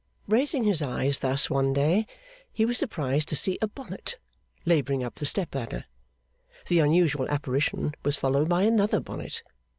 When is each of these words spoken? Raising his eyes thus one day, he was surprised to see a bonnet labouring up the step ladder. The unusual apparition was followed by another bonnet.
Raising 0.27 0.63
his 0.63 0.81
eyes 0.81 1.19
thus 1.19 1.47
one 1.47 1.73
day, 1.73 2.07
he 2.51 2.65
was 2.65 2.79
surprised 2.79 3.29
to 3.29 3.35
see 3.35 3.59
a 3.61 3.67
bonnet 3.67 4.17
labouring 4.65 5.03
up 5.03 5.13
the 5.13 5.27
step 5.27 5.53
ladder. 5.53 5.85
The 6.69 6.79
unusual 6.79 7.29
apparition 7.29 7.93
was 8.03 8.17
followed 8.17 8.49
by 8.49 8.63
another 8.63 8.99
bonnet. 8.99 9.43